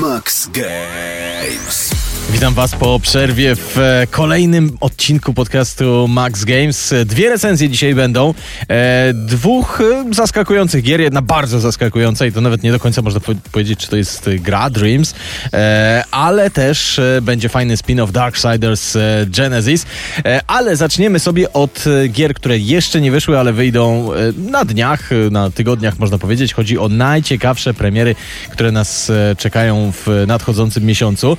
Max 0.00 0.46
Games. 0.46 2.01
Witam 2.32 2.54
Was 2.54 2.74
po 2.74 3.00
przerwie 3.00 3.56
w 3.56 3.78
e, 3.78 4.06
kolejnym 4.10 4.76
odcinku 4.80 5.34
podcastu 5.34 6.08
Max 6.08 6.44
Games. 6.44 6.94
Dwie 7.06 7.28
recenzje 7.28 7.68
dzisiaj 7.68 7.94
będą. 7.94 8.34
E, 8.68 9.12
dwóch 9.14 9.80
e, 9.80 10.14
zaskakujących 10.14 10.84
gier, 10.84 11.00
jedna 11.00 11.22
bardzo 11.22 11.60
zaskakująca 11.60 12.26
i 12.26 12.32
to 12.32 12.40
nawet 12.40 12.62
nie 12.62 12.72
do 12.72 12.80
końca 12.80 13.02
można 13.02 13.20
po 13.20 13.32
powiedzieć, 13.52 13.78
czy 13.78 13.88
to 13.88 13.96
jest 13.96 14.28
e, 14.28 14.38
gra 14.38 14.70
Dreams, 14.70 15.14
e, 15.52 16.04
ale 16.10 16.50
też 16.50 17.00
będzie 17.22 17.48
fajny 17.48 17.76
spin-off 17.76 18.10
Darksiders 18.10 18.96
Genesis. 19.26 19.86
E, 20.24 20.40
ale 20.46 20.76
zaczniemy 20.76 21.18
sobie 21.18 21.52
od 21.52 21.84
gier, 22.08 22.34
które 22.34 22.58
jeszcze 22.58 23.00
nie 23.00 23.10
wyszły, 23.10 23.38
ale 23.38 23.52
wyjdą 23.52 24.10
na 24.36 24.64
dniach, 24.64 25.10
na 25.30 25.50
tygodniach 25.50 25.98
można 25.98 26.18
powiedzieć. 26.18 26.54
Chodzi 26.54 26.78
o 26.78 26.88
najciekawsze 26.88 27.74
premiery, 27.74 28.14
które 28.50 28.72
nas 28.72 29.12
czekają 29.38 29.92
w 29.92 30.24
nadchodzącym 30.26 30.84
miesiącu. 30.84 31.36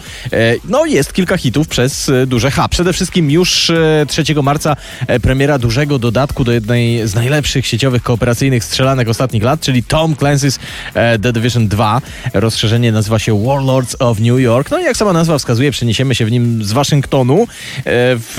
E, 0.66 0.70
No 0.70 0.86
jest 0.86 1.14
kilka 1.14 1.38
hitów 1.38 1.68
przez 1.68 2.10
e, 2.10 2.28
duże 2.28 2.52
H. 2.52 2.68
Przede 2.68 2.94
wszystkim 2.94 3.32
już 3.32 3.70
e, 3.70 4.06
3 4.08 4.24
marca 4.44 4.76
e, 5.08 5.20
premiera 5.20 5.60
dużego 5.60 6.00
dodatku 6.00 6.44
do 6.44 6.52
jednej 6.52 7.08
z 7.08 7.16
najlepszych 7.16 7.68
sieciowych 7.68 8.04
kooperacyjnych 8.04 8.64
strzelanek 8.64 9.10
ostatnich 9.10 9.44
lat, 9.44 9.60
czyli 9.62 9.84
Tom 9.84 10.16
Clancy's 10.16 10.60
e, 10.94 11.20
The 11.20 11.34
Division 11.34 11.68
2. 11.68 12.02
Rozszerzenie 12.34 12.92
nazywa 12.92 13.20
się 13.20 13.46
Warlords 13.46 13.96
of 14.00 14.20
New 14.20 14.40
York. 14.40 14.72
No 14.72 14.80
i 14.80 14.84
jak 14.84 14.98
sama 14.98 15.14
nazwa 15.14 15.38
wskazuje, 15.38 15.72
przeniesiemy 15.72 16.16
się 16.16 16.26
w 16.26 16.32
nim 16.32 16.64
z 16.64 16.72
Waszyngtonu, 16.72 17.42
e, 17.42 17.46
w, 17.86 18.36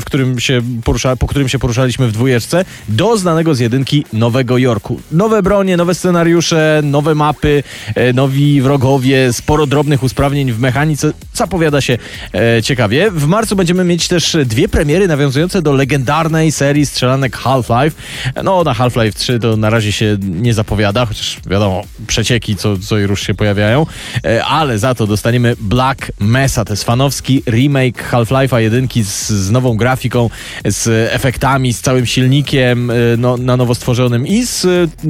w 0.00 0.04
którym 0.04 0.40
się 0.40 0.62
porusza, 0.84 1.16
po 1.16 1.26
którym 1.26 1.48
się 1.48 1.58
poruszaliśmy 1.58 2.08
w 2.08 2.12
dwójeczce, 2.12 2.64
do 2.88 3.16
znanego 3.16 3.54
z 3.54 3.58
jedynki 3.58 4.04
Nowego 4.12 4.58
Jorku. 4.58 5.00
Nowe 5.12 5.42
bronie, 5.42 5.76
nowe 5.76 5.94
scenariusze, 5.94 6.80
nowe 6.84 7.14
mapy, 7.14 7.62
e, 7.94 8.12
nowi 8.12 8.62
wrogowie, 8.62 9.32
sporo 9.32 9.66
drobnych 9.66 10.02
usprawnień 10.02 10.52
w 10.52 10.60
mechanice. 10.60 11.12
Zapowiada 11.34 11.80
się 11.80 11.98
e, 12.34 12.62
ciekawie. 12.62 13.10
W 13.10 13.26
marcu 13.26 13.56
będziemy 13.56 13.84
mieć 13.84 14.08
też 14.08 14.36
dwie 14.44 14.68
premiery 14.68 15.08
nawiązujące 15.08 15.62
do 15.62 15.72
legendarnej 15.72 16.52
serii 16.52 16.86
strzelanek 16.86 17.36
Half-Life. 17.36 17.96
No, 18.44 18.64
na 18.64 18.74
Half-Life 18.74 19.18
3 19.18 19.38
to 19.38 19.56
na 19.56 19.70
razie 19.70 19.92
się 19.92 20.16
nie 20.20 20.54
zapowiada, 20.54 21.06
chociaż 21.06 21.40
wiadomo, 21.46 21.82
przecieki 22.06 22.56
co, 22.56 22.78
co 22.78 22.98
i 22.98 23.06
rusz 23.06 23.26
się 23.26 23.34
pojawiają, 23.34 23.86
e, 24.24 24.44
ale 24.44 24.78
za 24.78 24.94
to 24.94 25.06
dostaniemy 25.06 25.56
Black 25.60 26.12
Mesa. 26.18 26.64
To 26.64 26.72
jest 26.72 26.84
fanowski 26.84 27.42
remake 27.46 28.10
Half-Life'a 28.10 28.56
1 28.56 28.88
z, 29.04 29.28
z 29.30 29.50
nową 29.50 29.76
grafiką, 29.76 30.30
z 30.64 31.12
efektami, 31.12 31.72
z 31.72 31.80
całym 31.80 32.06
silnikiem 32.06 32.90
e, 32.90 32.94
no, 33.18 33.36
na 33.36 33.56
nowo 33.56 33.74
stworzonym 33.74 34.26
i 34.26 34.46
z 34.46 34.64
e, 34.64 34.68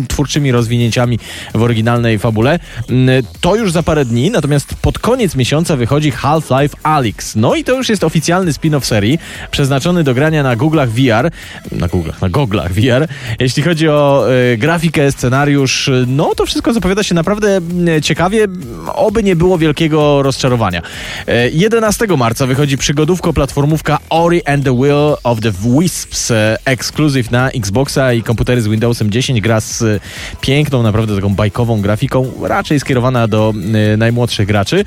twórczymi 0.09 0.53
rozwinięciami 0.53 1.19
w 1.55 1.63
oryginalnej 1.63 2.19
fabule. 2.19 2.59
Mm, 2.89 3.25
To 3.41 3.57
już 3.57 3.73
za 3.73 3.83
parę 3.83 4.05
dni, 4.05 4.31
natomiast 4.31 4.75
pod 4.75 4.99
koniec 4.99 5.37
miesiąca 5.37 5.77
wychodzi 5.77 6.11
Half-Life 6.23 6.77
Alyx. 6.83 7.37
No 7.37 7.55
i 7.55 7.65
to 7.65 7.77
już 7.77 7.89
jest 7.89 8.05
oficjalny 8.05 8.53
spin-off 8.53 8.85
serii, 8.85 9.19
przeznaczony 9.51 10.05
do 10.05 10.15
grania 10.15 10.43
na 10.43 10.57
Google'ach 10.57 10.89
VR, 10.89 11.31
na 11.73 11.89
Google'ach, 11.89 12.23
na 12.23 12.29
goglach 12.29 12.73
VR. 12.73 13.09
Jeśli 13.39 13.63
chodzi 13.63 13.89
o 13.89 14.27
e, 14.53 14.57
grafikę, 14.57 15.13
scenariusz, 15.13 15.89
e, 15.89 16.05
no 16.07 16.35
to 16.35 16.47
wszystko 16.47 16.73
zapowiada 16.73 17.03
się 17.03 17.15
naprawdę 17.15 17.57
mm, 17.57 18.03
ciekawie, 18.03 18.47
oby 18.95 19.23
nie 19.23 19.37
było 19.37 19.59
wielkiego 19.59 20.23
rozczarowania. 20.23 20.83
E, 21.27 21.51
11 21.51 22.07
marca 22.07 22.47
wychodzi 22.47 22.79
przygodówko-platformówka 22.79 23.99
Ori 24.11 24.45
and 24.45 24.65
the 24.65 24.77
Will 24.77 25.17
of 25.25 25.41
the 25.41 25.53
Wisps, 25.53 26.33
ekskluzyw 26.65 27.31
na 27.31 27.51
Xboxa 27.51 28.13
i 28.13 28.23
komputery 28.23 28.63
z 28.63 28.69
Windowsem 28.69 29.11
10. 29.11 29.41
Gra 29.41 29.61
z 29.61 30.03
piękną, 30.41 30.83
naprawdę 30.83 31.15
taką 31.15 31.35
bajkową 31.35 31.81
grafiką, 31.81 32.33
raczej 32.43 32.81
skierowana 32.81 33.29
do 33.29 33.55
najmłodszych 33.99 34.47
graczy. 34.47 34.85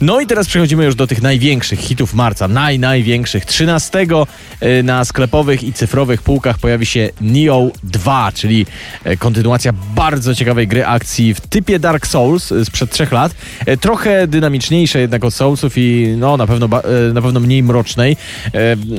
No 0.00 0.20
i 0.20 0.26
teraz 0.26 0.46
przechodzimy 0.46 0.67
już 0.76 0.94
do 0.94 1.06
tych 1.06 1.22
największych 1.22 1.80
hitów 1.80 2.14
marca, 2.14 2.48
naj, 2.48 2.78
największych. 2.78 3.44
13 3.44 4.06
e, 4.60 4.82
na 4.82 5.04
sklepowych 5.04 5.64
i 5.64 5.72
cyfrowych 5.72 6.22
półkach 6.22 6.58
pojawi 6.58 6.86
się 6.86 7.10
Neo 7.20 7.70
2, 7.84 8.32
czyli 8.32 8.66
e, 9.04 9.16
kontynuacja 9.16 9.72
bardzo 9.94 10.34
ciekawej 10.34 10.68
gry 10.68 10.86
akcji 10.86 11.34
w 11.34 11.40
typie 11.40 11.78
Dark 11.78 12.06
Souls 12.06 12.52
e, 12.52 12.64
sprzed 12.64 12.90
trzech 12.90 13.12
lat. 13.12 13.34
E, 13.66 13.76
Trochę 13.76 14.26
dynamiczniejsze 14.26 15.00
jednak 15.00 15.24
od 15.24 15.34
Soulsów 15.34 15.72
i 15.76 16.14
no 16.18 16.36
na 16.36 16.46
pewno, 16.46 16.66
e, 16.66 17.12
na 17.12 17.22
pewno 17.22 17.40
mniej 17.40 17.62
mrocznej, 17.62 18.16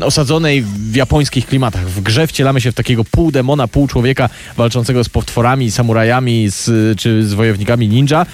osadzonej 0.01 0.61
w 0.61 0.95
japońskich 0.95 1.45
klimatach. 1.45 1.89
W 1.89 2.01
grze 2.01 2.27
wcielamy 2.27 2.61
się 2.61 2.71
w 2.71 2.75
takiego 2.75 3.03
pół 3.03 3.31
demona, 3.31 3.67
pół 3.67 3.87
człowieka 3.87 4.29
walczącego 4.57 5.03
z 5.03 5.09
potworami, 5.09 5.71
samurajami 5.71 6.49
z, 6.49 6.99
czy 6.99 7.23
z 7.23 7.33
wojownikami 7.33 7.87
ninja. 7.87 8.25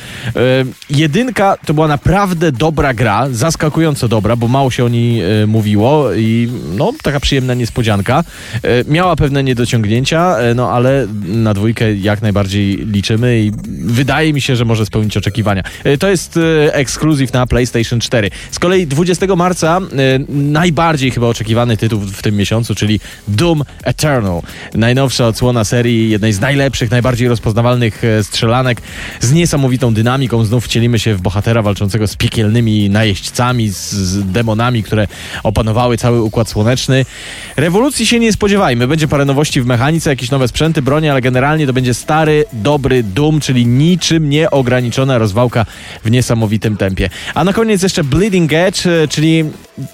Jedynka 0.89 1.57
to 1.65 1.73
była 1.73 1.87
naprawdę 1.87 2.51
dobra 2.51 2.93
gra, 2.93 3.24
zaskakująco 3.31 4.07
dobra, 4.07 4.35
bo 4.35 4.47
mało 4.47 4.71
się 4.71 4.85
o 4.85 4.89
niej 4.89 5.21
e, 5.21 5.47
mówiło 5.47 6.13
i 6.13 6.49
no 6.77 6.93
taka 7.03 7.19
przyjemna 7.19 7.53
niespodzianka. 7.53 8.23
E, 8.63 8.83
miała 8.87 9.15
pewne 9.15 9.43
niedociągnięcia, 9.43 10.37
e, 10.37 10.53
no 10.53 10.71
ale 10.71 11.07
na 11.25 11.53
dwójkę 11.53 11.95
jak 11.95 12.21
najbardziej 12.21 12.77
liczymy 12.77 13.39
i 13.39 13.51
wydaje 13.85 14.33
mi 14.33 14.41
się, 14.41 14.55
że 14.55 14.65
może 14.65 14.85
spełnić 14.85 15.17
oczekiwania. 15.17 15.63
To 15.99 16.09
jest 16.09 16.37
e, 16.37 16.73
ekskluzyw 16.73 17.33
na 17.33 17.47
PlayStation 17.47 17.99
4. 17.99 18.29
Z 18.51 18.59
kolei 18.59 18.87
20 18.87 19.25
marca 19.35 19.79
najbardziej 20.29 21.11
chyba 21.11 21.27
oczekiwany 21.27 21.77
tytuł 21.77 21.99
w 21.99 22.21
tym 22.21 22.35
miesiącu, 22.35 22.75
czyli 22.75 22.99
Doom 23.27 23.63
Eternal. 23.83 24.41
Najnowsza 24.73 25.27
odsłona 25.27 25.63
serii, 25.63 26.09
jednej 26.09 26.33
z 26.33 26.39
najlepszych, 26.39 26.91
najbardziej 26.91 27.27
rozpoznawalnych 27.27 28.01
strzelanek 28.23 28.81
z 29.19 29.31
niesamowitą 29.31 29.93
dynamiką. 29.93 30.45
Znów 30.45 30.65
wcielimy 30.65 30.99
się 30.99 31.15
w 31.15 31.21
bohatera 31.21 31.61
walczącego 31.61 32.07
z 32.07 32.15
piekielnymi 32.15 32.89
najeźdźcami, 32.89 33.14
z, 33.69 33.91
z 33.91 34.31
demonami, 34.31 34.83
które 34.83 35.07
opanowały 35.43 35.97
cały 35.97 36.21
Układ 36.21 36.49
Słoneczny. 36.49 37.05
Rewolucji 37.57 38.05
się 38.05 38.19
nie 38.19 38.33
spodziewajmy. 38.33 38.87
Będzie 38.87 39.07
parę 39.07 39.25
nowości 39.25 39.61
w 39.61 39.65
mechanice, 39.65 40.09
jakieś 40.09 40.31
nowe 40.31 40.47
sprzęty, 40.47 40.81
bronie, 40.81 41.11
ale 41.11 41.21
generalnie 41.21 41.67
to 41.67 41.73
będzie 41.73 41.93
stary, 41.93 42.45
dobry 42.53 43.03
Doom, 43.03 43.39
czyli 43.39 43.65
niczym 43.65 44.29
nieograniczona 44.29 45.17
rozwałka 45.17 45.65
w 46.03 46.11
niesamowitym 46.11 46.77
tempie. 46.77 47.09
A 47.33 47.43
na 47.43 47.53
koniec 47.53 47.83
jeszcze 47.83 48.03
Bleeding 48.03 48.53
Edge, 48.53 48.85
e, 48.87 49.07
czyli 49.07 49.45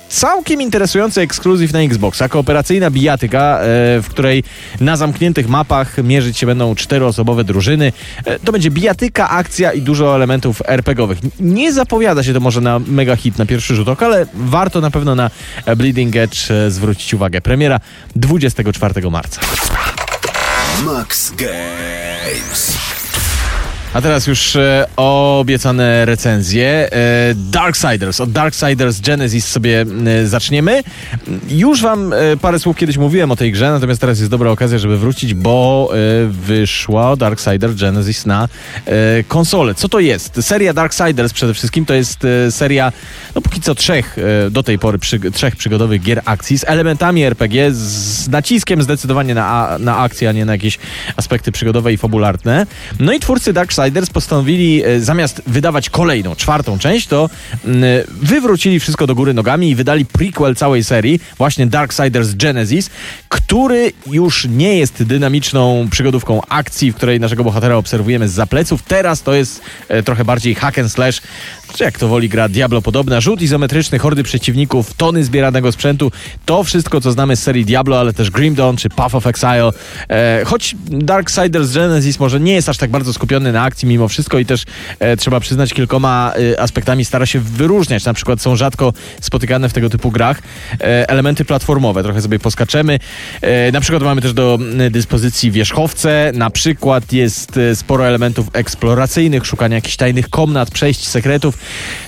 całkiem 0.10 0.62
interesujący 0.62 1.22
ekskluzyw 1.22 1.74
na 1.74 1.80
Xboxa. 1.80 2.30
Kooperacyjna 2.30 2.92
bijatyka, 2.92 3.60
e, 3.60 3.66
w 4.02 4.06
której 4.10 4.44
na 4.80 4.98
zamkniętych 4.98 5.50
mapach 5.50 5.98
mierzyć 6.04 6.38
się 6.38 6.46
będą 6.46 6.76
czteroosobowe 6.76 7.44
drużyny. 7.44 7.94
E, 8.26 8.40
To 8.40 8.52
będzie 8.52 8.72
bijatyka, 8.72 9.30
akcja 9.30 9.72
i 9.72 9.82
dużo 9.82 10.16
elementów 10.16 10.62
RPGowych. 10.66 11.18
Nie 11.40 11.74
zapowiada 11.74 12.24
się 12.24 12.34
to 12.34 12.40
może 12.40 12.62
na 12.62 12.80
mega 12.80 13.11
hit 13.16 13.38
na 13.38 13.46
pierwszy 13.46 13.76
rzut 13.76 13.88
oka, 13.88 14.06
ale 14.06 14.26
warto 14.34 14.82
na 14.82 14.92
pewno 14.92 15.16
na 15.16 15.30
Bleeding 15.78 16.16
Edge 16.16 16.52
e, 16.52 16.72
zwrócić 16.72 17.14
uwagę. 17.14 17.42
Premiera 17.42 17.80
24 18.16 19.10
marca. 19.10 19.42
Max 20.86 21.32
Games. 21.32 22.81
A 23.94 24.02
teraz 24.02 24.28
już 24.28 24.56
e, 24.56 24.88
obiecane 24.96 26.06
recenzje. 26.06 26.90
E, 26.92 27.34
Darksiders. 27.36 28.22
Od 28.22 28.32
Darksiders 28.32 29.02
Genesis 29.02 29.48
sobie 29.48 29.86
e, 30.06 30.28
zaczniemy. 30.28 30.84
Już 31.50 31.82
wam 31.82 32.14
parę 32.42 32.60
słów 32.60 32.78
kiedyś 32.78 32.98
mówiłem 32.98 33.32
o 33.32 33.36
tej 33.36 33.52
grze, 33.52 33.72
natomiast 33.72 34.02
teraz 34.02 34.20
jest 34.20 34.32
dobra 34.32 34.52
okazja, 34.52 34.78
żeby 34.78 34.98
wrócić, 34.98 35.34
bo 35.34 35.90
wyszła 36.30 37.16
Darksiders 37.16 37.76
Genesis 37.76 38.26
na 38.26 38.48
konsolę. 39.28 39.76
Co 39.76 39.90
to 39.90 40.00
jest? 40.00 40.40
Seria 40.42 40.74
Darksiders 40.74 41.34
przede 41.34 41.54
wszystkim 41.54 41.86
to 41.86 41.94
jest 41.94 42.20
seria, 42.50 42.92
no 43.36 43.42
póki 43.42 43.62
co 43.62 43.76
trzech, 43.76 44.18
do 44.52 44.64
tej 44.64 44.80
pory 44.80 45.00
przy, 45.00 45.20
trzech 45.20 45.56
przygodowych 45.56 46.02
gier 46.02 46.22
akcji 46.26 46.60
z 46.60 46.64
elementami 46.68 47.24
RPG, 47.24 47.70
z 47.72 48.30
naciskiem 48.30 48.82
zdecydowanie 48.82 49.36
na, 49.36 49.78
na 49.80 49.98
akcję, 49.98 50.30
a 50.30 50.32
nie 50.32 50.46
na 50.46 50.52
jakieś 50.52 50.80
aspekty 51.16 51.52
przygodowe 51.52 51.94
i 51.94 51.98
fabularne. 51.98 52.66
No 53.00 53.14
i 53.14 53.20
twórcy 53.20 53.54
Darksiders 53.54 53.81
postanowili 54.14 54.84
e, 54.84 55.00
zamiast 55.00 55.42
wydawać 55.48 55.90
kolejną, 55.90 56.36
czwartą 56.36 56.80
część, 56.80 57.08
to 57.08 57.30
mm, 57.66 57.84
wywrócili 58.22 58.80
wszystko 58.80 59.08
do 59.08 59.16
góry 59.16 59.34
nogami 59.34 59.70
i 59.70 59.76
wydali 59.76 60.06
prequel 60.06 60.56
całej 60.56 60.84
serii, 60.84 61.20
właśnie 61.38 61.68
Darksiders 61.68 62.34
Genesis, 62.34 62.90
który 63.30 63.94
już 64.12 64.46
nie 64.46 64.78
jest 64.78 65.04
dynamiczną 65.04 65.88
przygodówką 65.92 66.42
akcji, 66.50 66.92
w 66.92 66.96
której 66.96 67.20
naszego 67.20 67.44
bohatera 67.44 67.76
obserwujemy 67.76 68.28
z 68.28 68.50
pleców. 68.50 68.84
Teraz 68.84 69.24
to 69.24 69.34
jest 69.34 69.62
e, 69.88 70.04
trochę 70.04 70.26
bardziej 70.26 70.56
hack 70.56 70.80
and 70.80 70.92
slash, 70.92 71.22
czy 71.76 71.84
jak 71.84 72.00
to 72.00 72.08
woli 72.08 72.30
gra 72.30 72.50
Diablo 72.50 72.82
podobna, 72.82 73.22
rzut 73.22 73.42
izometryczny, 73.42 74.00
hordy 74.00 74.24
przeciwników, 74.24 74.94
tony 74.94 75.24
zbieranego 75.24 75.72
sprzętu, 75.72 76.12
to 76.46 76.64
wszystko, 76.64 77.02
co 77.02 77.12
znamy 77.12 77.36
z 77.36 77.44
serii 77.44 77.66
Diablo, 77.66 78.00
ale 78.00 78.14
też 78.14 78.32
Grim 78.32 78.56
Dawn 78.56 78.76
czy 78.78 78.90
Path 78.90 79.16
of 79.16 79.28
Exile. 79.28 79.72
E, 80.10 80.42
choć 80.46 80.76
Darksiders 80.90 81.74
Genesis 81.74 82.20
może 82.20 82.40
nie 82.40 82.54
jest 82.54 82.70
aż 82.70 82.78
tak 82.78 82.90
bardzo 82.90 83.14
skupiony 83.14 83.52
na 83.52 83.64
mimo 83.84 84.08
wszystko 84.08 84.40
i 84.40 84.46
też 84.46 84.64
e, 85.00 85.18
trzeba 85.18 85.40
przyznać 85.40 85.74
kilkoma 85.74 86.34
e, 86.54 86.60
aspektami 86.60 87.06
stara 87.06 87.26
się 87.26 87.40
wyróżniać. 87.40 88.06
Na 88.06 88.14
przykład 88.14 88.42
są 88.42 88.56
rzadko 88.56 88.94
spotykane 89.22 89.70
w 89.70 89.74
tego 89.74 89.90
typu 89.90 90.12
grach 90.12 90.42
e, 90.80 91.10
elementy 91.10 91.46
platformowe. 91.46 92.04
Trochę 92.04 92.22
sobie 92.22 92.40
poskaczemy. 92.40 93.00
E, 93.42 93.72
na 93.72 93.82
przykład 93.82 94.04
mamy 94.04 94.22
też 94.22 94.34
do 94.34 94.60
dyspozycji 94.92 95.52
wierzchowce. 95.52 96.32
Na 96.36 96.50
przykład 96.50 97.14
jest 97.14 97.58
e, 97.58 97.76
sporo 97.76 98.08
elementów 98.08 98.48
eksploracyjnych, 98.54 99.46
szukania 99.46 99.76
jakichś 99.76 99.96
tajnych 99.96 100.30
komnat, 100.30 100.72
przejść, 100.72 101.08
sekretów. 101.08 101.58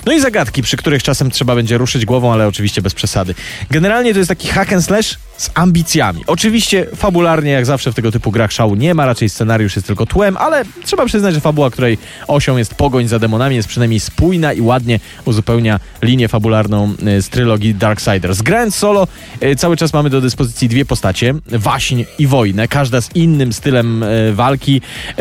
No 0.06 0.12
i 0.12 0.20
zagadki, 0.20 0.62
przy 0.62 0.76
których 0.76 1.02
czasem 1.02 1.30
trzeba 1.30 1.54
będzie 1.54 1.78
ruszyć 1.78 2.04
głową, 2.04 2.32
ale 2.32 2.48
oczywiście 2.48 2.82
bez 2.82 2.94
przesady. 2.94 3.34
Generalnie 3.70 4.12
to 4.12 4.18
jest 4.18 4.28
taki 4.28 4.48
hack 4.48 4.72
and 4.72 4.84
slash 4.84 5.18
z 5.36 5.50
ambicjami. 5.54 6.22
Oczywiście 6.26 6.86
fabularnie, 6.96 7.50
jak 7.50 7.66
zawsze 7.66 7.92
w 7.92 7.94
tego 7.94 8.12
typu 8.12 8.30
grach 8.30 8.52
szału 8.52 8.74
nie 8.74 8.94
ma, 8.94 9.06
raczej 9.06 9.28
scenariusz 9.28 9.76
jest 9.76 9.86
tylko 9.86 10.06
tłem, 10.06 10.36
ale 10.36 10.64
trzeba 10.84 11.06
przyznać, 11.06 11.34
że 11.34 11.40
fabuła, 11.40 11.70
której 11.70 11.98
osią 12.28 12.56
jest 12.56 12.74
pogoń 12.74 13.08
za 13.08 13.18
demonami, 13.18 13.56
jest 13.56 13.68
przynajmniej 13.68 14.00
spójna 14.00 14.52
i 14.52 14.60
ładnie 14.60 15.00
uzupełnia 15.24 15.80
linię 16.02 16.28
fabularną 16.28 16.94
y, 17.18 17.22
z 17.22 17.28
trylogii 17.28 17.74
Darksiders. 17.74 18.42
Grając 18.42 18.74
solo, 18.74 19.06
y, 19.42 19.56
cały 19.56 19.76
czas 19.76 19.92
mamy 19.92 20.10
do 20.10 20.20
dyspozycji 20.20 20.68
dwie 20.68 20.84
postacie, 20.84 21.34
waśń 21.46 22.04
i 22.18 22.26
wojnę, 22.26 22.68
każda 22.68 23.00
z 23.00 23.16
innym 23.16 23.52
stylem 23.52 24.02
y, 24.02 24.32
walki. 24.34 24.80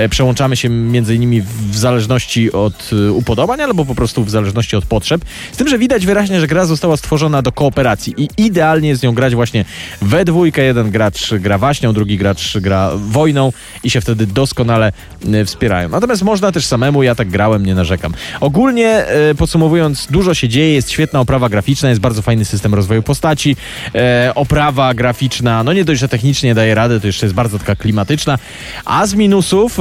Przełączamy 0.09 0.55
się 0.55 0.69
między 0.69 1.15
innymi 1.15 1.41
w 1.41 1.75
zależności 1.75 2.51
od 2.51 2.91
upodobań, 3.13 3.61
albo 3.61 3.85
po 3.85 3.95
prostu 3.95 4.23
w 4.23 4.29
zależności 4.29 4.75
od 4.75 4.85
potrzeb. 4.85 5.25
Z 5.51 5.57
tym, 5.57 5.67
że 5.67 5.77
widać 5.77 6.05
wyraźnie, 6.05 6.39
że 6.39 6.47
gra 6.47 6.65
została 6.65 6.97
stworzona 6.97 7.41
do 7.41 7.51
kooperacji 7.51 8.13
i 8.17 8.29
idealnie 8.37 8.89
jest 8.89 9.01
z 9.01 9.03
nią 9.03 9.13
grać 9.13 9.35
właśnie 9.35 9.65
we 10.03 10.25
dwójkę. 10.25 10.63
Jeden 10.63 10.91
gracz 10.91 11.33
gra 11.33 11.57
waśnią, 11.57 11.93
drugi 11.93 12.17
gracz 12.17 12.57
gra 12.57 12.91
wojną 12.95 13.53
i 13.83 13.89
się 13.89 14.01
wtedy 14.01 14.27
doskonale 14.27 14.91
y, 15.25 15.45
wspierają. 15.45 15.89
Natomiast 15.89 16.21
można 16.23 16.51
też 16.51 16.65
samemu, 16.65 17.03
ja 17.03 17.15
tak 17.15 17.29
grałem, 17.29 17.65
nie 17.65 17.75
narzekam. 17.75 18.13
Ogólnie 18.39 19.05
y, 19.31 19.35
podsumowując, 19.35 20.07
dużo 20.09 20.33
się 20.33 20.49
dzieje, 20.49 20.73
jest 20.73 20.91
świetna 20.91 21.19
oprawa 21.19 21.49
graficzna, 21.49 21.89
jest 21.89 22.01
bardzo 22.01 22.21
fajny 22.21 22.45
system 22.45 22.73
rozwoju 22.73 23.03
postaci, 23.03 23.55
e, 23.95 24.31
oprawa 24.35 24.93
graficzna, 24.93 25.63
no 25.63 25.73
nie 25.73 25.85
dość, 25.85 26.01
że 26.01 26.09
technicznie 26.09 26.55
daje 26.55 26.75
radę, 26.75 26.99
to 26.99 27.07
jeszcze 27.07 27.25
jest 27.25 27.35
bardzo 27.35 27.59
taka 27.59 27.75
klimatyczna, 27.75 28.39
a 28.85 29.07
z 29.07 29.13
minusów... 29.13 29.79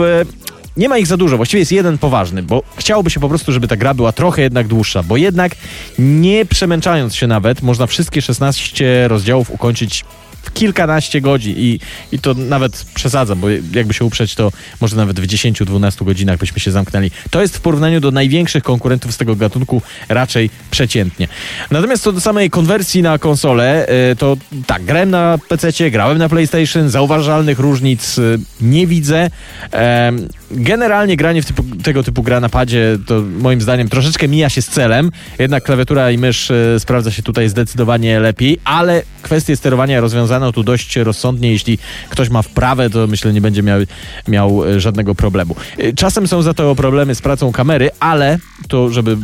Nie 0.76 0.88
ma 0.88 0.98
ich 0.98 1.06
za 1.06 1.16
dużo, 1.16 1.36
właściwie 1.36 1.58
jest 1.58 1.72
jeden 1.72 1.98
poważny, 1.98 2.42
bo 2.42 2.62
chciałoby 2.76 3.10
się 3.10 3.20
po 3.20 3.28
prostu, 3.28 3.52
żeby 3.52 3.68
ta 3.68 3.76
gra 3.76 3.94
była 3.94 4.12
trochę 4.12 4.42
jednak 4.42 4.68
dłuższa, 4.68 5.02
bo 5.02 5.16
jednak 5.16 5.52
nie 5.98 6.46
przemęczając 6.46 7.14
się 7.14 7.26
nawet, 7.26 7.62
można 7.62 7.86
wszystkie 7.86 8.22
16 8.22 9.08
rozdziałów 9.08 9.50
ukończyć 9.50 10.04
w 10.42 10.52
kilkanaście 10.52 11.20
godzin 11.20 11.54
i, 11.56 11.80
i 12.12 12.18
to 12.18 12.34
nawet 12.34 12.84
przesadzam, 12.94 13.40
bo 13.40 13.48
jakby 13.50 13.94
się 13.94 14.04
uprzeć, 14.04 14.34
to 14.34 14.52
może 14.80 14.96
nawet 14.96 15.20
w 15.20 15.26
10-12 15.26 16.04
godzinach 16.04 16.38
byśmy 16.38 16.60
się 16.60 16.70
zamknęli. 16.70 17.10
To 17.30 17.40
jest 17.42 17.56
w 17.56 17.60
porównaniu 17.60 18.00
do 18.00 18.10
największych 18.10 18.62
konkurentów 18.62 19.12
z 19.12 19.16
tego 19.16 19.36
gatunku 19.36 19.82
raczej 20.08 20.50
przeciętnie. 20.70 21.28
Natomiast 21.70 22.02
co 22.02 22.12
do 22.12 22.20
samej 22.20 22.50
konwersji 22.50 23.02
na 23.02 23.18
konsolę, 23.18 23.86
y, 24.12 24.16
to 24.16 24.36
tak, 24.66 24.84
grałem 24.84 25.10
na 25.10 25.38
PC, 25.48 25.90
grałem 25.90 26.18
na 26.18 26.28
PlayStation, 26.28 26.90
zauważalnych 26.90 27.58
różnic 27.58 28.18
y, 28.18 28.38
nie 28.60 28.86
widzę. 28.86 29.30
Em, 29.70 30.28
Generalnie 30.54 31.16
granie 31.16 31.42
w 31.42 31.46
typu, 31.46 31.64
tego 31.82 32.02
typu 32.02 32.22
gra 32.22 32.40
na 32.40 32.48
padzie 32.48 32.98
to 33.06 33.22
moim 33.38 33.60
zdaniem 33.60 33.88
troszeczkę 33.88 34.28
mija 34.28 34.48
się 34.48 34.62
z 34.62 34.68
celem, 34.68 35.10
jednak 35.38 35.64
klawiatura 35.64 36.10
i 36.10 36.18
mysz 36.18 36.50
y, 36.50 36.76
sprawdza 36.78 37.10
się 37.10 37.22
tutaj 37.22 37.48
zdecydowanie 37.48 38.20
lepiej, 38.20 38.58
ale 38.64 39.02
kwestie 39.22 39.56
sterowania 39.56 40.00
rozwiązano 40.00 40.52
tu 40.52 40.62
dość 40.62 40.96
rozsądnie. 40.96 41.52
Jeśli 41.52 41.78
ktoś 42.08 42.28
ma 42.28 42.42
wprawę, 42.42 42.90
to 42.90 43.06
myślę 43.06 43.32
nie 43.32 43.40
będzie 43.40 43.62
miał, 43.62 43.80
miał 44.28 44.64
y, 44.64 44.80
żadnego 44.80 45.14
problemu. 45.14 45.56
Y, 45.78 45.92
Czasem 45.94 46.28
są 46.28 46.42
za 46.42 46.54
to 46.54 46.74
problemy 46.74 47.14
z 47.14 47.22
pracą 47.22 47.52
kamery, 47.52 47.90
ale 48.00 48.38
to, 48.68 48.90
żeby 48.90 49.16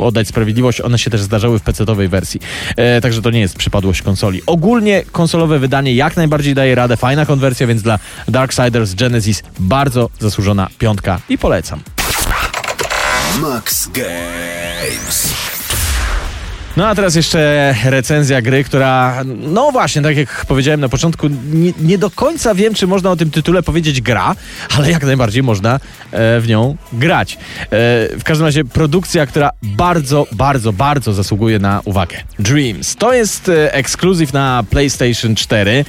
oddać 0.00 0.28
sprawiedliwość, 0.28 0.80
one 0.80 0.98
się 0.98 1.10
też 1.10 1.22
zdarzały 1.22 1.58
w 1.58 1.62
PC-owej 1.62 2.08
wersji. 2.08 2.40
E, 2.76 3.00
także 3.00 3.22
to 3.22 3.30
nie 3.30 3.40
jest 3.40 3.56
przypadłość 3.56 4.02
konsoli. 4.02 4.40
Ogólnie 4.46 5.02
konsolowe 5.12 5.58
wydanie 5.58 5.94
jak 5.94 6.16
najbardziej 6.16 6.54
daje 6.54 6.74
radę, 6.74 6.96
fajna 6.96 7.26
konwersja, 7.26 7.66
więc 7.66 7.82
dla 7.82 7.98
Darksiders 8.28 8.94
Genesis 8.94 9.42
bardzo 9.60 10.10
zasłużona 10.18 10.68
piątka 10.78 11.20
i 11.28 11.38
polecam. 11.38 11.80
Max 13.40 13.86
Games. 13.86 15.41
No 16.76 16.88
a 16.88 16.94
teraz 16.94 17.14
jeszcze 17.14 17.74
recenzja 17.84 18.42
gry, 18.42 18.64
która, 18.64 19.22
no 19.24 19.72
właśnie, 19.72 20.02
tak 20.02 20.16
jak 20.16 20.46
powiedziałem 20.48 20.80
na 20.80 20.88
początku, 20.88 21.28
nie, 21.52 21.72
nie 21.80 21.98
do 21.98 22.10
końca 22.10 22.54
wiem, 22.54 22.74
czy 22.74 22.86
można 22.86 23.10
o 23.10 23.16
tym 23.16 23.30
tytule 23.30 23.62
powiedzieć 23.62 24.00
gra, 24.00 24.34
ale 24.76 24.90
jak 24.90 25.04
najbardziej 25.04 25.42
można 25.42 25.74
e, 25.74 26.40
w 26.40 26.48
nią 26.48 26.76
grać. 26.92 27.34
E, 27.34 27.38
w 28.18 28.22
każdym 28.24 28.46
razie 28.46 28.64
produkcja, 28.64 29.26
która 29.26 29.50
bardzo, 29.62 30.26
bardzo, 30.32 30.72
bardzo 30.72 31.12
zasługuje 31.12 31.58
na 31.58 31.80
uwagę. 31.84 32.16
Dreams. 32.38 32.96
To 32.96 33.12
jest 33.12 33.48
e, 33.48 33.74
ekskluzyw 33.74 34.32
na 34.32 34.64
PlayStation 34.70 35.34
4. 35.34 35.84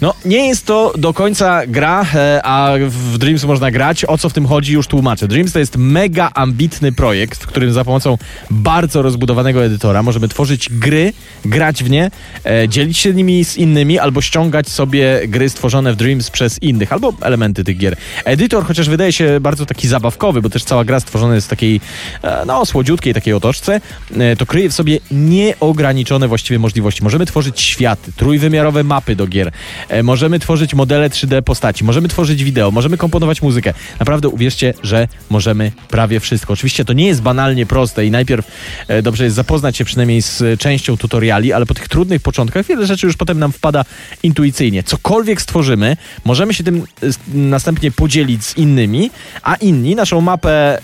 No, 0.00 0.14
nie 0.24 0.48
jest 0.48 0.66
to 0.66 0.92
do 0.98 1.14
końca 1.14 1.66
gra, 1.66 2.04
e, 2.14 2.40
a 2.44 2.72
w 2.88 3.18
Dreams 3.18 3.44
można 3.44 3.70
grać. 3.70 4.04
O 4.04 4.18
co 4.18 4.28
w 4.28 4.32
tym 4.32 4.46
chodzi, 4.46 4.72
już 4.72 4.86
tłumaczę. 4.86 5.28
Dreams 5.28 5.52
to 5.52 5.58
jest 5.58 5.76
mega 5.76 6.30
ambitny 6.34 6.92
projekt, 6.92 7.42
w 7.42 7.46
którym 7.46 7.72
za 7.72 7.84
pomocą 7.84 8.18
bardzo 8.50 9.02
rozbudowanego 9.02 9.64
edytora 9.64 10.02
możemy 10.02 10.27
tworzyć 10.28 10.68
gry, 10.70 11.12
grać 11.44 11.84
w 11.84 11.90
nie, 11.90 12.10
e, 12.44 12.68
dzielić 12.68 12.98
się 12.98 13.14
nimi 13.14 13.44
z 13.44 13.56
innymi, 13.56 13.98
albo 13.98 14.20
ściągać 14.20 14.68
sobie 14.68 15.28
gry 15.28 15.48
stworzone 15.48 15.92
w 15.92 15.96
Dreams 15.96 16.30
przez 16.30 16.62
innych, 16.62 16.92
albo 16.92 17.12
elementy 17.20 17.64
tych 17.64 17.76
gier. 17.78 17.96
Edytor, 18.24 18.64
chociaż 18.64 18.88
wydaje 18.88 19.12
się 19.12 19.40
bardzo 19.40 19.66
taki 19.66 19.88
zabawkowy, 19.88 20.42
bo 20.42 20.50
też 20.50 20.64
cała 20.64 20.84
gra 20.84 21.00
stworzona 21.00 21.34
jest 21.34 21.46
w 21.46 21.50
takiej, 21.50 21.80
e, 22.22 22.44
no, 22.46 22.66
słodziutkiej 22.66 23.14
takiej 23.14 23.34
otoczce, 23.34 23.80
e, 24.16 24.36
to 24.36 24.46
kryje 24.46 24.68
w 24.68 24.72
sobie 24.72 24.98
nieograniczone 25.10 26.28
właściwie 26.28 26.58
możliwości. 26.58 27.02
Możemy 27.02 27.26
tworzyć 27.26 27.60
światy, 27.60 28.12
trójwymiarowe 28.12 28.84
mapy 28.84 29.16
do 29.16 29.26
gier, 29.26 29.52
e, 29.88 30.02
możemy 30.02 30.38
tworzyć 30.38 30.74
modele 30.74 31.10
3D 31.10 31.42
postaci, 31.42 31.84
możemy 31.84 32.08
tworzyć 32.08 32.44
wideo, 32.44 32.70
możemy 32.70 32.96
komponować 32.96 33.42
muzykę. 33.42 33.74
Naprawdę 34.00 34.28
uwierzcie, 34.28 34.74
że 34.82 35.08
możemy 35.30 35.72
prawie 35.88 36.20
wszystko. 36.20 36.52
Oczywiście 36.52 36.84
to 36.84 36.92
nie 36.92 37.06
jest 37.06 37.22
banalnie 37.22 37.66
proste 37.66 38.06
i 38.06 38.10
najpierw 38.10 38.50
e, 38.88 39.02
dobrze 39.02 39.24
jest 39.24 39.36
zapoznać 39.36 39.76
się 39.76 39.84
przynajmniej 39.84 40.17
z 40.22 40.42
e, 40.42 40.56
częścią 40.56 40.96
tutoriali, 40.96 41.52
ale 41.52 41.66
po 41.66 41.74
tych 41.74 41.88
trudnych 41.88 42.22
początkach 42.22 42.66
wiele 42.66 42.86
rzeczy 42.86 43.06
już 43.06 43.16
potem 43.16 43.38
nam 43.38 43.52
wpada 43.52 43.84
intuicyjnie. 44.22 44.82
Cokolwiek 44.82 45.42
stworzymy, 45.42 45.96
możemy 46.24 46.54
się 46.54 46.64
tym 46.64 46.84
e, 47.02 47.06
następnie 47.34 47.90
podzielić 47.90 48.44
z 48.44 48.56
innymi, 48.56 49.10
a 49.42 49.54
inni 49.54 49.94
naszą 49.94 50.20
mapę, 50.20 50.78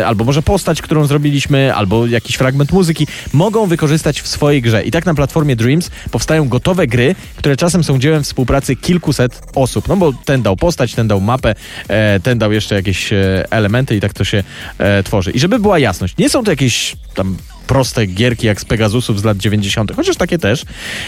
e, 0.00 0.06
albo 0.06 0.24
może 0.24 0.42
postać, 0.42 0.82
którą 0.82 1.06
zrobiliśmy, 1.06 1.74
albo 1.74 2.06
jakiś 2.06 2.36
fragment 2.36 2.72
muzyki, 2.72 3.06
mogą 3.32 3.66
wykorzystać 3.66 4.20
w 4.20 4.28
swojej 4.28 4.62
grze. 4.62 4.82
I 4.82 4.90
tak 4.90 5.06
na 5.06 5.14
platformie 5.14 5.56
Dreams 5.56 5.90
powstają 6.10 6.48
gotowe 6.48 6.86
gry, 6.86 7.14
które 7.36 7.56
czasem 7.56 7.84
są 7.84 7.98
dziełem 7.98 8.24
współpracy 8.24 8.76
kilkuset 8.76 9.42
osób. 9.54 9.88
No 9.88 9.96
bo 9.96 10.12
ten 10.12 10.42
dał 10.42 10.56
postać, 10.56 10.94
ten 10.94 11.08
dał 11.08 11.20
mapę, 11.20 11.54
ten 12.22 12.38
dał 12.38 12.52
jeszcze 12.52 12.74
jakieś 12.74 13.10
elementy 13.50 13.96
i 13.96 14.00
tak 14.00 14.12
to 14.12 14.24
się 14.24 14.44
tworzy. 15.04 15.30
I 15.30 15.38
żeby 15.38 15.58
była 15.58 15.78
jasność, 15.78 16.16
nie 16.16 16.30
są 16.30 16.44
to 16.44 16.50
jakieś 16.50 16.96
tam 17.14 17.36
proste 17.70 18.06
gierki 18.06 18.46
jak 18.46 18.60
z 18.60 18.64
Pegasusów 18.64 19.20
z 19.20 19.24
lat 19.24 19.36
90., 19.36 19.92
chociaż 19.96 20.16
takie 20.16 20.38
też. 20.38 20.64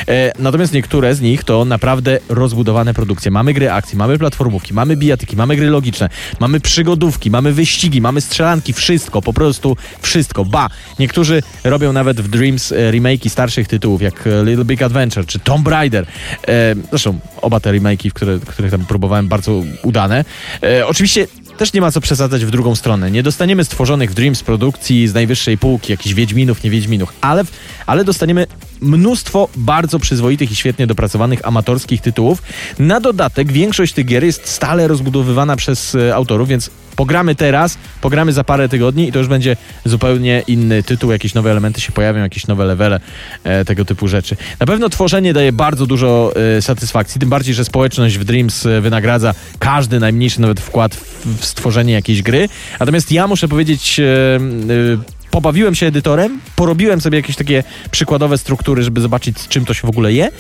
E, 0.09 0.33
natomiast 0.39 0.73
niektóre 0.73 1.15
z 1.15 1.21
nich 1.21 1.45
to 1.45 1.65
naprawdę 1.65 2.19
rozbudowane 2.29 2.95
produkcje. 2.95 3.31
Mamy 3.31 3.53
gry 3.53 3.71
akcji, 3.71 3.99
mamy 3.99 4.19
platformówki, 4.19 4.75
mamy 4.75 4.97
bijatyki, 4.97 5.37
mamy 5.37 5.57
gry 5.57 5.71
logiczne, 5.71 6.09
mamy 6.41 6.61
przygodówki, 6.61 7.31
mamy 7.31 7.53
wyścigi, 7.53 8.01
mamy 8.01 8.21
strzelanki, 8.21 8.73
wszystko, 8.73 9.23
po 9.23 9.33
prostu 9.33 9.77
wszystko. 10.01 10.45
Ba, 10.45 10.69
niektórzy 10.99 11.43
robią 11.65 11.93
nawet 11.93 12.21
w 12.21 12.29
Dreams 12.29 12.73
e, 12.73 12.93
remake'i 12.93 13.29
starszych 13.29 13.69
tytułów, 13.69 14.03
jak 14.03 14.27
e, 14.27 14.45
Little 14.45 14.65
Big 14.65 14.83
Adventure 14.83 15.27
czy 15.27 15.39
Tomb 15.39 15.69
Raider. 15.69 16.07
E, 16.49 16.75
zresztą 16.91 17.19
oba 17.41 17.61
te 17.61 17.73
remake'i, 17.73 18.11
w 18.11 18.15
które, 18.15 18.39
których 18.47 18.71
tam 18.71 18.87
próbowałem, 18.87 19.29
bardzo 19.29 19.63
udane. 19.83 20.25
E, 20.63 20.87
oczywiście 20.87 21.27
też 21.63 21.73
nie 21.73 21.81
ma 21.81 21.91
co 21.91 22.01
przesadzać 22.01 22.45
w 22.45 22.51
drugą 22.51 22.75
stronę. 22.75 23.11
Nie 23.11 23.23
dostaniemy 23.23 23.65
stworzonych 23.65 24.11
w 24.11 24.15
Dreams 24.15 24.43
produkcji 24.43 25.09
z 25.09 25.15
najwyższej 25.15 25.59
półki, 25.59 25.93
jakichś 25.93 26.15
Wiedźminów, 26.15 26.65
nie 26.65 26.71
Wiedźminów, 26.71 27.13
ale, 27.21 27.45
ale 27.87 28.05
dostaniemy 28.05 28.47
mnóstwo 28.83 29.49
bardzo 29.57 29.99
przyzwoitych 29.99 30.53
i 30.53 30.57
świetnie 30.57 30.87
dopracowanych 30.87 31.47
amatorskich 31.47 32.01
tytułów. 32.01 32.43
Na 32.79 33.01
dodatek 33.01 33.53
większość 33.53 33.93
tych 33.93 34.07
gier 34.07 34.25
jest 34.25 34.49
stale 34.49 34.89
rozbudowywana 34.89 35.57
przez 35.57 35.95
e, 35.95 36.15
autorów, 36.15 36.49
więc 36.49 36.71
pogramy 36.97 37.35
teraz, 37.35 37.79
pogramy 38.01 38.33
za 38.33 38.45
parę 38.45 38.69
tygodni 38.69 39.09
i 39.09 39.13
to 39.13 39.19
już 39.19 39.29
będzie 39.29 39.57
zupełnie 39.85 40.43
inny 40.47 40.83
tytuł, 40.83 41.13
jakieś 41.13 41.35
nowe 41.35 41.51
elementy 41.51 41.81
się 41.81 41.93
pojawią, 41.93 42.21
jakieś 42.21 42.47
nowe 42.47 42.65
levele, 42.65 43.01
e, 43.45 43.65
tego 43.65 43.85
typu 43.85 44.09
rzeczy. 44.09 44.37
Na 44.61 44.67
pewno 44.67 44.89
tworzenie 44.89 45.33
daje 45.33 45.53
bardzo 45.53 45.87
dużo 45.87 46.33
e, 46.57 46.63
satysfakcji, 46.63 47.21
tym 47.21 47.29
bardziej, 47.29 47.55
że 47.55 47.65
społeczność 47.65 48.19
w 48.19 48.25
Dreams 48.25 48.67
e, 48.67 48.81
wynagradza 48.81 49.35
każdy 49.59 50.01
najmniejszy 50.01 50.41
nawet 50.41 50.61
wkład 50.61 50.95
w, 50.95 51.41
w 51.41 51.45
stworzenie 51.45 51.93
jakiejś 51.93 52.23
gry. 52.23 52.49
Natomiast 52.81 53.13
ja 53.13 53.27
muszę 53.27 53.49
powiedzieć 53.49 54.01
e, 54.01 54.05
e, 54.05 55.22
pobawiłem 55.33 55.75
się 55.75 55.87
edytorem, 55.87 56.41
porobiłem 56.57 57.01
sobie 57.01 57.17
jakieś 57.17 57.37
takie 57.37 57.65
przykładowe 57.91 58.39
struktury, 58.39 58.83
żeby 58.83 59.01
zobaczyć, 59.01 59.39
z 59.39 59.49
czym 59.49 59.65
to 59.65 59.75
się 59.75 59.87
w 59.87 59.91
ogóle 59.91 60.13
je, 60.13 60.31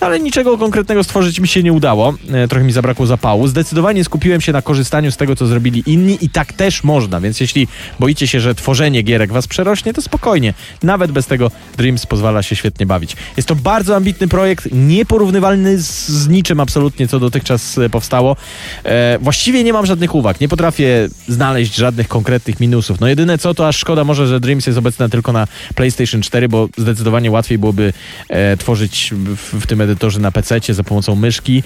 ale 0.00 0.20
niczego 0.20 0.58
konkretnego 0.58 1.04
stworzyć 1.04 1.40
mi 1.40 1.48
się 1.48 1.62
nie 1.62 1.72
udało. 1.72 2.14
E, 2.32 2.48
trochę 2.48 2.64
mi 2.64 2.72
zabrakło 2.72 3.06
zapału. 3.06 3.46
Zdecydowanie 3.46 4.04
skupiłem 4.04 4.40
się 4.40 4.52
na 4.52 4.62
korzystaniu 4.62 5.12
z 5.12 5.16
tego, 5.16 5.36
co 5.36 5.46
zrobili 5.46 5.82
inni 5.86 6.18
i 6.20 6.30
tak 6.30 6.52
też 6.52 6.84
można, 6.84 7.20
więc 7.20 7.40
jeśli 7.40 7.68
boicie 8.00 8.26
się, 8.26 8.40
że 8.40 8.54
tworzenie 8.54 9.02
gierek 9.02 9.32
was 9.32 9.46
przerośnie, 9.46 9.92
to 9.92 10.02
spokojnie. 10.02 10.54
Nawet 10.82 11.12
bez 11.12 11.26
tego 11.26 11.50
Dreams 11.76 12.06
pozwala 12.06 12.42
się 12.42 12.56
świetnie 12.56 12.86
bawić. 12.86 13.16
Jest 13.36 13.48
to 13.48 13.54
bardzo 13.54 13.96
ambitny 13.96 14.28
projekt, 14.28 14.68
nieporównywalny 14.72 15.78
z, 15.78 16.08
z 16.08 16.28
niczym 16.28 16.60
absolutnie, 16.60 17.08
co 17.08 17.20
dotychczas 17.20 17.78
e, 17.78 17.90
powstało. 17.90 18.36
E, 18.84 19.18
właściwie 19.20 19.64
nie 19.64 19.72
mam 19.72 19.86
żadnych 19.86 20.14
uwag, 20.14 20.40
nie 20.40 20.48
potrafię 20.48 21.08
znaleźć 21.28 21.74
żadnych 21.74 22.08
konkretnych 22.08 22.60
minusów. 22.60 23.00
No 23.00 23.08
jedyne 23.08 23.38
co, 23.38 23.54
to 23.54 23.68
aż 23.68 23.76
szkoda 23.76 24.04
może, 24.04 24.26
że 24.26 24.33
Dreams 24.40 24.66
jest 24.66 24.78
obecna 24.78 25.08
tylko 25.08 25.32
na 25.32 25.46
PlayStation 25.74 26.22
4, 26.22 26.48
bo 26.48 26.68
zdecydowanie 26.76 27.30
łatwiej 27.30 27.58
byłoby 27.58 27.92
e, 28.28 28.56
tworzyć 28.56 29.10
w, 29.14 29.60
w 29.60 29.66
tym 29.66 29.80
edytorze 29.80 30.20
na 30.20 30.32
PC 30.32 30.60
za 30.68 30.84
pomocą 30.84 31.14
myszki. 31.14 31.62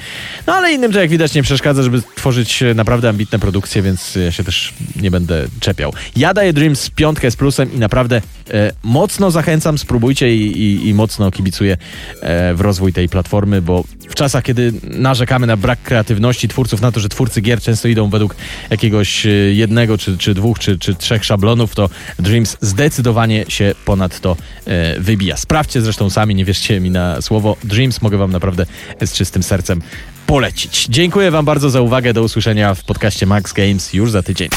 No 0.47 0.55
ale 0.55 0.73
innym 0.73 0.93
to 0.93 1.01
jak 1.01 1.11
widać 1.11 1.35
nie 1.35 1.43
przeszkadza, 1.43 1.83
żeby 1.83 2.03
tworzyć 2.15 2.63
e, 2.63 2.75
naprawdę 2.75 3.09
ambitne 3.09 3.39
produkcje, 3.39 3.83
więc 3.83 4.15
ja 4.15 4.33
się 4.33 4.45
też 4.45 4.75
nie 4.97 5.11
będę 5.11 5.47
czepiał. 5.61 5.93
Ja 6.17 6.35
daję 6.35 6.53
Dreams 6.53 6.91
piątkę 6.91 7.31
z 7.31 7.37
plusem 7.37 7.75
i 7.75 7.79
naprawdę 7.79 8.23
e, 8.51 8.73
mocno 8.83 9.31
zachęcam, 9.31 9.79
spróbujcie 9.79 10.37
i, 10.37 10.63
i, 10.63 10.89
i 10.89 10.95
mocno 10.95 11.31
kibicuję 11.31 11.77
e, 12.21 12.55
w 12.55 12.61
rozwój 12.61 12.93
tej 12.93 13.09
platformy, 13.09 13.63
bo 13.63 13.85
w 14.09 14.15
czasach, 14.15 14.45
kiedy 14.45 14.73
narzekamy 14.83 15.47
na 15.47 15.57
brak 15.57 15.83
kreatywności 15.83 16.49
twórców, 16.49 16.81
na 16.81 16.93
to, 16.93 17.01
że 17.01 17.09
twórcy 17.09 17.41
gier 17.41 17.61
często 17.61 17.89
idą 17.89 18.11
według 18.11 18.37
jakiegoś 18.71 19.27
e, 19.27 19.31
jednego, 19.31 19.99
czy, 19.99 20.19
czy 20.19 20.35
dwóch, 20.35 20.59
czy, 20.59 20.79
czy 20.79 20.95
trzech 20.95 21.25
szablonów, 21.25 21.75
to 21.75 21.91
Dreams 22.19 22.57
zdecydowanie 22.61 23.45
się 23.49 23.75
ponad 23.85 24.21
to 24.21 24.37
e, 24.67 25.01
wybija. 25.01 25.37
Sprawdźcie 25.37 25.81
zresztą 25.81 26.11
sami, 26.11 26.35
nie 26.35 26.45
wierzcie 26.45 26.81
mi 26.81 26.91
na 26.91 27.23
słowo. 27.23 27.57
Dreams 27.65 28.03
mogę 28.03 28.17
wam 28.17 28.33
naprawdę 28.33 28.67
z 29.01 29.13
czystym 29.13 29.43
sercem 29.43 29.83
polecić. 30.27 30.87
Dziękuję 30.91 31.31
wam 31.31 31.45
bardzo 31.45 31.71
za 31.71 31.81
uwagę. 31.81 32.13
Do 32.13 32.23
usłyszenia 32.23 32.75
w 32.75 32.85
podcaście 32.85 33.27
Max 33.27 33.53
Games 33.53 33.93
już 33.93 34.11
za 34.11 34.23
tydzień. 34.23 34.49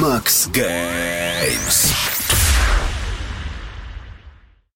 Max 0.00 0.48
Games. 0.48 2.03